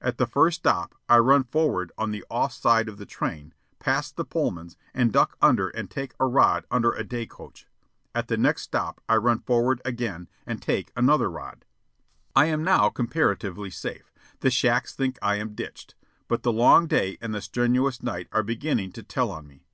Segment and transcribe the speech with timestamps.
[0.00, 4.12] At the first stop I run forward on the off side of the train, pass
[4.12, 7.66] the Pullmans, and duck under and take a rod under a day coach.
[8.14, 11.64] At the next stop I run forward again and take another rod.
[12.36, 14.12] I am now comparatively safe.
[14.38, 15.96] The shacks think I am ditched.
[16.28, 19.66] But the long day and the strenuous night are beginning to tell on me.